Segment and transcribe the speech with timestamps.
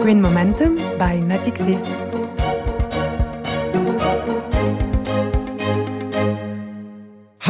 [0.00, 2.09] Green Momentum by Natixis.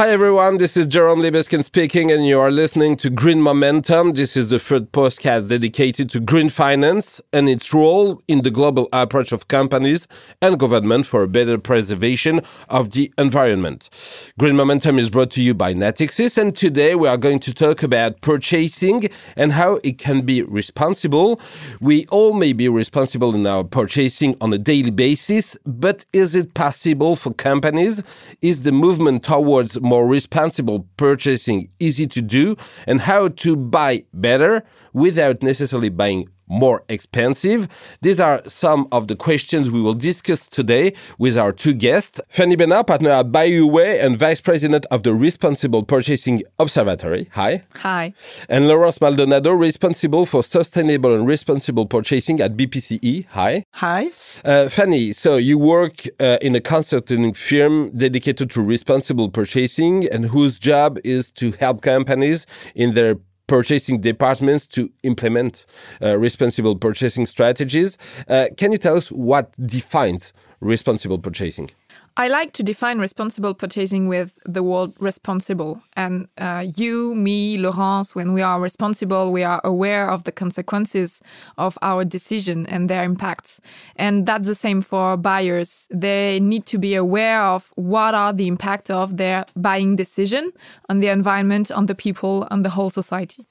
[0.01, 4.15] Hi everyone, this is Jerome Libeskin speaking, and you are listening to Green Momentum.
[4.15, 8.89] This is the third podcast dedicated to green finance and its role in the global
[8.95, 10.09] approach of companies
[10.41, 12.41] and government for a better preservation
[12.71, 13.91] of the environment.
[14.39, 17.83] Green Momentum is brought to you by Natixis, and today we are going to talk
[17.83, 21.39] about purchasing and how it can be responsible.
[21.79, 26.55] We all may be responsible in our purchasing on a daily basis, but is it
[26.55, 28.03] possible for companies?
[28.41, 34.63] Is the movement towards more responsible purchasing easy to do and how to buy better
[34.93, 37.69] without necessarily buying more expensive?
[38.03, 42.21] These are some of the questions we will discuss today with our two guests.
[42.29, 47.29] Fanny Benard, partner at BuyYourWay and vice president of the Responsible Purchasing Observatory.
[47.33, 47.63] Hi.
[47.77, 48.13] Hi.
[48.49, 53.27] And Laurence Maldonado, responsible for sustainable and responsible purchasing at BPCE.
[53.31, 53.65] Hi.
[53.75, 54.11] Hi.
[54.45, 60.27] Uh, Fanny, so you work uh, in a consulting firm dedicated to responsible purchasing and
[60.27, 63.17] whose job is to help companies in their
[63.51, 65.67] purchasing departments to implement
[66.01, 67.99] uh, responsible purchasing strategies.
[68.29, 71.69] Uh, can you tell us what defines responsible purchasing?
[72.17, 75.83] I like to define responsible purchasing with the word responsible.
[75.97, 81.23] And uh, you, me, Laurence, when we are responsible, we are aware of the consequences
[81.57, 83.61] of our decision and their impacts.
[83.97, 85.89] And that's the same for buyers.
[85.91, 90.53] They need to be aware of what are the impact of their buying decision
[90.89, 93.47] on the environment, on the people, on the whole society.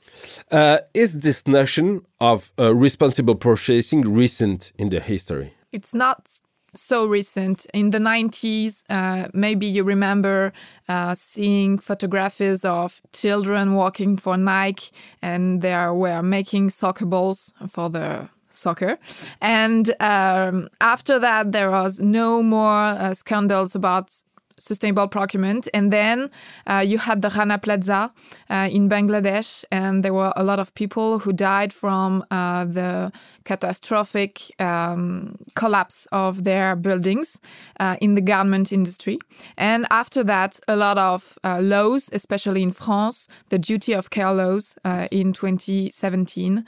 [0.51, 5.53] Uh, is this notion of uh, responsible purchasing recent in the history?
[5.71, 6.29] It's not
[6.73, 7.65] so recent.
[7.73, 10.53] In the 90s, uh, maybe you remember
[10.87, 17.89] uh, seeing photographs of children walking for Nike and they were making soccer balls for
[17.89, 18.97] the soccer.
[19.41, 24.11] And um, after that, there was no more uh, scandals about
[24.59, 25.67] sustainable procurement.
[25.73, 26.29] And then
[26.67, 28.11] uh, you had the Rana Plaza
[28.49, 33.11] uh, in Bangladesh, and there were a lot of people who died from uh, the
[33.45, 37.39] catastrophic um, collapse of their buildings
[37.79, 39.17] uh, in the garment industry.
[39.57, 44.33] And after that, a lot of uh, laws, especially in France, the duty of care
[44.33, 46.65] laws uh, in 2017,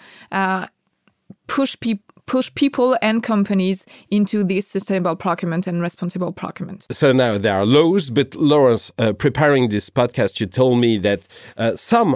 [1.51, 6.87] push people push people and companies into this sustainable procurement and responsible procurement.
[6.89, 11.27] So now there are laws, but Laurence, uh, preparing this podcast, you told me that
[11.57, 12.15] uh, some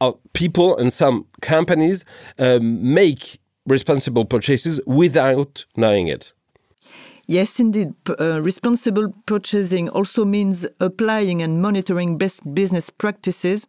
[0.00, 2.04] uh, people and some companies
[2.38, 6.32] make responsible purchases without knowing it.
[7.28, 7.92] Yes, indeed.
[8.20, 13.66] Uh, responsible purchasing also means applying and monitoring best business practices,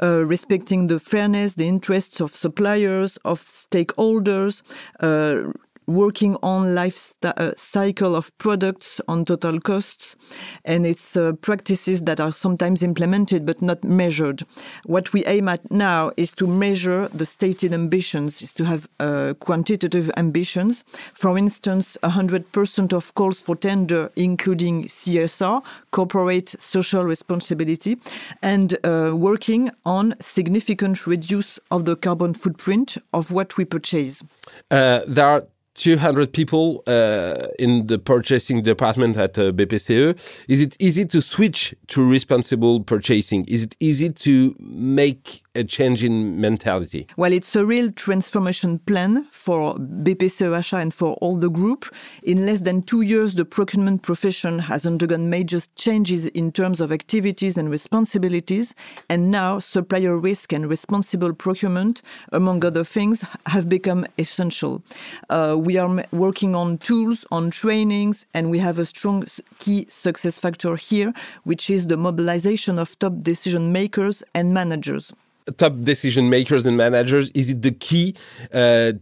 [0.00, 4.62] uh, respecting the fairness, the interests of suppliers, of stakeholders,
[5.00, 5.50] uh,
[5.90, 10.16] working on life uh, cycle of products on total costs.
[10.64, 14.44] And it's uh, practices that are sometimes implemented but not measured.
[14.84, 19.34] What we aim at now is to measure the stated ambitions is to have uh,
[19.40, 20.84] quantitative ambitions.
[21.14, 27.98] For instance 100% of calls for tender including csr corporate social responsibility
[28.42, 34.22] and uh, working on significant reduce of the carbon footprint of what we purchase.
[34.70, 40.18] Uh, there are 200 people uh, in the purchasing department at uh, BPCE.
[40.48, 43.44] Is it easy to switch to responsible purchasing?
[43.46, 47.08] Is it easy to make a change in mentality?
[47.16, 51.92] Well, it's a real transformation plan for BPCE Achat and for all the group.
[52.22, 56.92] In less than two years, the procurement profession has undergone major changes in terms of
[56.92, 58.76] activities and responsibilities.
[59.08, 64.82] And now supplier risk and responsible procurement, among other things, have become essential.
[65.30, 69.24] Uh, we are working on tools, on trainings, and we have a strong
[69.58, 71.12] key success factor here,
[71.42, 75.12] which is the mobilization of top decision makers and managers
[75.52, 78.14] top decision makers and managers is it the key
[78.52, 78.92] uh,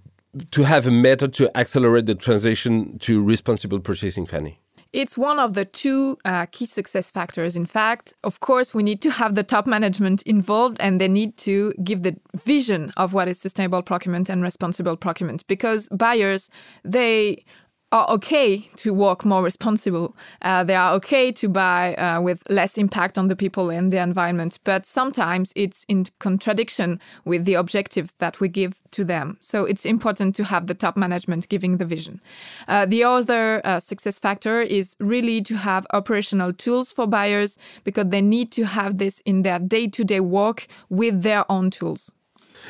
[0.50, 4.58] to have a method to accelerate the transition to responsible purchasing fanny
[4.92, 7.56] it's one of the two uh, key success factors.
[7.56, 11.36] In fact, of course, we need to have the top management involved and they need
[11.38, 16.48] to give the vision of what is sustainable procurement and responsible procurement because buyers,
[16.84, 17.44] they
[17.90, 20.14] are okay to work more responsible.
[20.42, 23.98] Uh, they are okay to buy uh, with less impact on the people and the
[23.98, 29.38] environment, but sometimes it's in contradiction with the objectives that we give to them.
[29.40, 32.20] So it's important to have the top management giving the vision.
[32.66, 38.08] Uh, the other uh, success factor is really to have operational tools for buyers because
[38.08, 42.14] they need to have this in their day-to-day -day work with their own tools.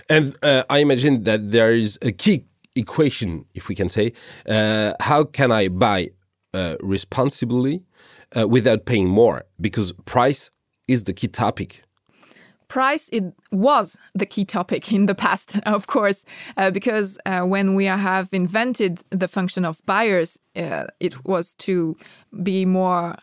[0.08, 2.44] And uh, I imagine that there is a key
[2.78, 4.12] equation, if we can say.
[4.48, 6.10] Uh, how can I buy
[6.54, 7.82] uh, responsibly
[8.36, 9.44] uh, without paying more?
[9.60, 10.50] Because price
[10.86, 11.82] is the key topic
[12.68, 16.24] price it was the key topic in the past of course
[16.56, 21.96] uh, because uh, when we have invented the function of buyers uh, it was to
[22.42, 23.16] be more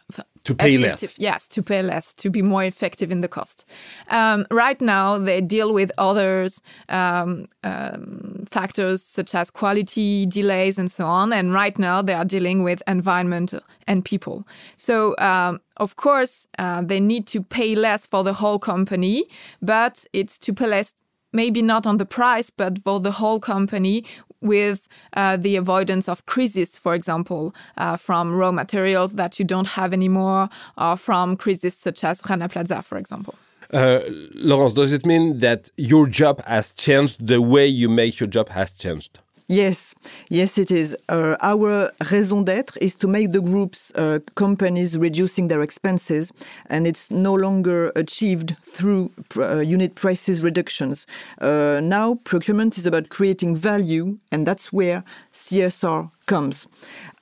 [0.46, 1.10] to pay effective.
[1.10, 1.20] less.
[1.20, 3.70] Yes, to pay less, to be more effective in the cost.
[4.10, 10.90] Um, right now, they deal with others um, um, factors such as quality, delays, and
[10.90, 11.34] so on.
[11.34, 13.54] And right now, they are dealing with environment
[13.88, 14.48] and people.
[14.76, 19.26] So, um, of course, uh, they need to pay less for the whole company,
[19.62, 20.94] but it's to pay less
[21.34, 24.06] maybe not on the price, but for the whole company
[24.46, 29.68] with uh, the avoidance of crisis, for example, uh, from raw materials that you don't
[29.68, 33.36] have anymore, or from crises such as Rana Plaza, for example.
[33.74, 34.02] Uh,
[34.34, 37.26] Laurence, does it mean that your job has changed?
[37.26, 39.20] The way you make your job has changed?
[39.48, 39.94] Yes,
[40.30, 40.98] yes, it is.
[41.08, 46.32] Uh, our raison d'être is to make the groups, uh, companies reducing their expenses,
[46.68, 51.06] and it's no longer achieved through uh, unit prices reductions.
[51.40, 56.68] Uh, now, procurement is about creating value, and that's where CSR comes.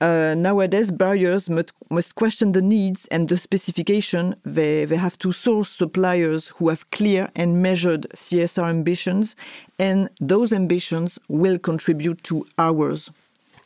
[0.00, 4.34] Uh, nowadays, buyers must, must question the needs and the specification.
[4.44, 9.36] They, they have to source suppliers who have clear and measured CSR ambitions,
[9.78, 13.10] and those ambitions will contribute to ours.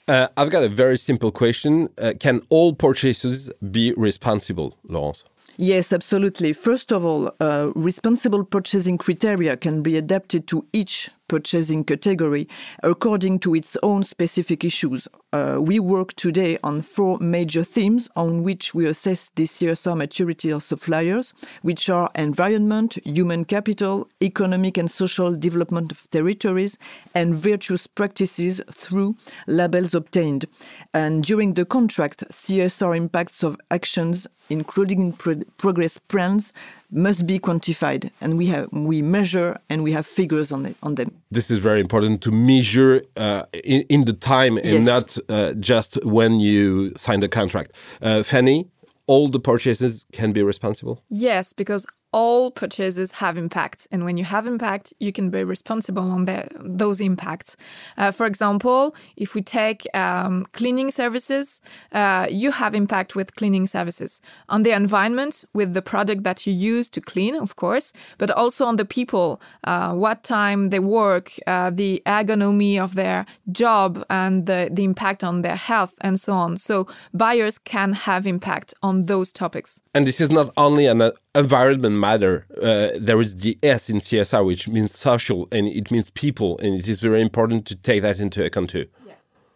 [0.07, 1.89] Uh, I've got a very simple question.
[1.99, 5.25] Uh, can all purchases be responsible, Laurence?
[5.61, 6.53] Yes, absolutely.
[6.53, 12.49] First of all, uh, responsible purchasing criteria can be adapted to each purchasing category
[12.85, 15.09] according to its own specific issues.
[15.35, 20.49] Uh, we work today on four major themes on which we assess the CSR maturity
[20.49, 26.79] of suppliers, which are environment, human capital, economic and social development of territories,
[27.15, 29.15] and virtuous practices through
[29.47, 30.47] labels obtained.
[30.95, 36.55] And during the contract, CSR impacts of actions, including pro progress plans,
[36.91, 40.95] must be quantified, and we have we measure and we have figures on it, on
[40.95, 41.13] them.
[41.31, 44.87] This is very important to measure uh, in, in, the time and yes.
[44.87, 47.73] not uh, just when you sign the contract.
[48.01, 48.69] Uh, Fanny,
[49.07, 51.03] all the purchases can be responsible.
[51.09, 53.87] Yes, because all purchases have impact.
[53.91, 57.57] And when you have impact you can be responsible on the, those impacts.
[57.97, 61.61] Uh, for example if we take um, cleaning services
[61.93, 66.53] uh, you have impact with cleaning services on the environment with the product that you
[66.53, 71.33] use to clean of course but also on the people uh, what time they work
[71.47, 76.33] uh, the ergonomy of their job and the, the impact on their health and so
[76.33, 76.57] on.
[76.57, 79.83] So buyers can have impact on those topics.
[79.95, 81.01] And this is not only an
[81.39, 82.47] environment matter.
[82.57, 86.75] Uh, there is the S in CSR, which means social and it means people, and
[86.75, 88.87] it is very important to take that into account too.
[89.07, 89.47] Yes.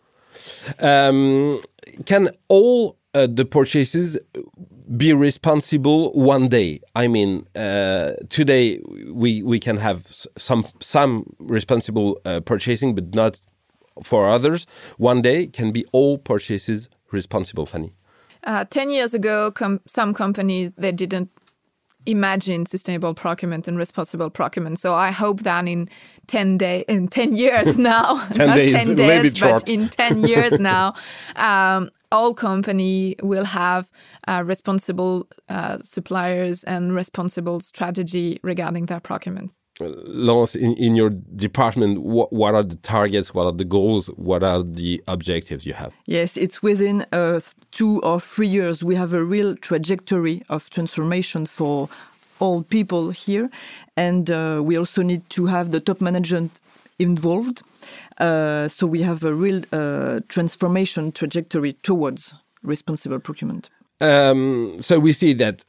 [0.79, 1.61] Um,
[2.06, 4.19] can all uh, the purchases
[4.96, 6.81] be responsible one day?
[6.94, 8.81] I mean, uh, today
[9.12, 10.06] we we can have
[10.38, 13.40] some some responsible uh, purchasing, but not
[14.02, 14.67] for others.
[14.99, 17.93] One day can be all purchases responsible, Fanny.
[18.44, 21.31] Uh, 10 years ago, com some companies, they didn't
[22.06, 24.78] imagine sustainable procurement and responsible procurement.
[24.78, 25.88] So I hope that in
[26.26, 30.59] 10 day in 10 years now, 10 not days, 10 days, but in 10 years
[30.59, 30.94] now,
[31.37, 33.90] um, all company will have
[34.28, 39.52] uh, responsible uh, suppliers and responsible strategy regarding their procurement.
[40.07, 43.35] Laurence, in, in your department, what, what are the targets?
[43.35, 44.07] What are the goals?
[44.17, 45.93] What are the objectives you have?
[46.07, 48.85] Yes, it's within uh, two or three years.
[48.85, 51.89] We have a real trajectory of transformation for
[52.39, 53.51] all people here.
[53.97, 56.61] And uh, we also need to have the top management
[56.99, 57.62] involved.
[58.19, 63.71] Uh, so we have a real uh, transformation trajectory towards responsible procurement.
[64.01, 65.65] Um, so we see that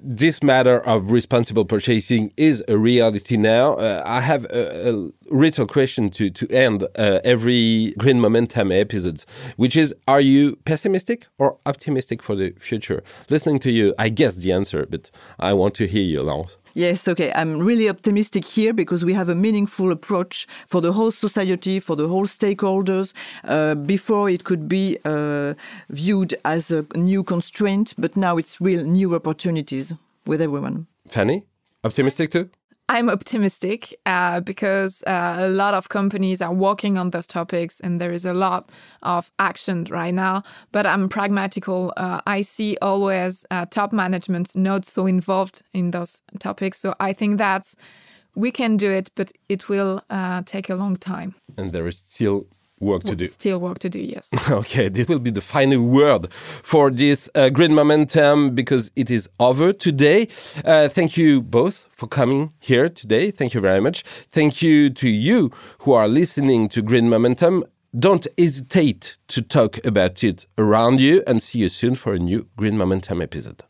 [0.00, 3.74] this matter of responsible purchasing is a reality now.
[3.74, 9.26] Uh, I have a, a little question to to end uh, every Green Momentum episodes,
[9.56, 13.02] which is: Are you pessimistic or optimistic for the future?
[13.30, 16.56] Listening to you, I guess the answer, but I want to hear you, Laurence.
[16.74, 17.32] Yes, okay.
[17.34, 21.96] I'm really optimistic here because we have a meaningful approach for the whole society, for
[21.96, 23.12] the whole stakeholders.
[23.44, 25.54] Uh, before it could be uh,
[25.90, 29.94] viewed as a new constraint, but now it's real new opportunities
[30.26, 30.86] with everyone.
[31.08, 31.44] Fanny,
[31.82, 32.50] optimistic too?
[32.90, 38.00] I'm optimistic uh, because uh, a lot of companies are working on those topics and
[38.00, 38.70] there is a lot
[39.02, 40.42] of action right now.
[40.72, 41.92] But I'm pragmatical.
[41.98, 46.78] Uh, I see always uh, top management not so involved in those topics.
[46.78, 47.74] So I think that
[48.34, 51.34] we can do it, but it will uh, take a long time.
[51.58, 52.46] And there is still
[52.80, 53.26] work to do.
[53.26, 54.32] Still work to do, yes.
[54.50, 59.28] Okay, this will be the final word for this uh, Green Momentum because it is
[59.38, 60.28] over today.
[60.64, 63.30] Uh, thank you both for coming here today.
[63.30, 64.02] Thank you very much.
[64.02, 67.64] Thank you to you who are listening to Green Momentum.
[67.98, 72.46] Don't hesitate to talk about it around you and see you soon for a new
[72.56, 73.64] Green Momentum episode.